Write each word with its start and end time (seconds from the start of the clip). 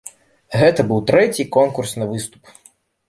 Гэта 0.61 0.85
быў 0.91 1.03
трэці 1.11 1.45
конкурсны 1.59 2.11
выступ. 2.15 2.43